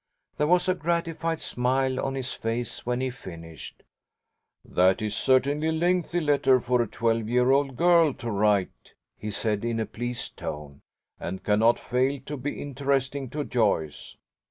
[0.37, 3.83] There was a gratified smile on his face when he finished.
[4.65, 9.29] "That is certainly a lengthy letter for a twelve year old girl to write," he
[9.29, 10.81] said, in a pleased tone,
[11.19, 14.17] "and cannot fail to be interesting to Joyce.